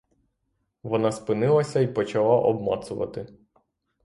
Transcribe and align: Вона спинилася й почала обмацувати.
Вона 0.83 1.11
спинилася 1.11 1.79
й 1.79 1.87
почала 1.87 2.35
обмацувати. 2.39 3.27